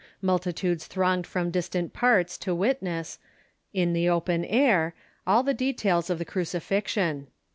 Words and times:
Multitudes 0.23 0.87
thronged 0.87 1.27
from 1.27 1.51
distant 1.51 1.93
parts 1.93 2.35
to 2.39 2.55
witness, 2.55 3.19
in 3.71 3.93
the 3.93 4.09
open 4.09 4.43
air, 4.45 4.95
all 5.27 5.43
the 5.43 5.53
details 5.53 6.09
of 6.09 6.17
the 6.17 6.25
crucifixion. 6.25 7.27